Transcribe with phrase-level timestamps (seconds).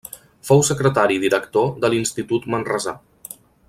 [0.47, 2.99] Fou secretari i director de l'institut manresà.